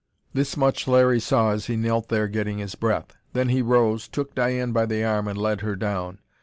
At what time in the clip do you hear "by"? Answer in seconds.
4.71-4.87